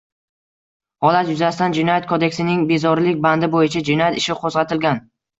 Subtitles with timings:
[1.09, 4.99] Holat yuzasidan Jinoyat kodeksining “bezorilik” bandi bo‘yicha jinoyat ishi qo‘zg‘atilgan